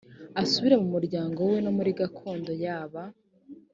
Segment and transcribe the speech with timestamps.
[0.41, 3.03] asubire mu muryango we no muri gakondo ya ba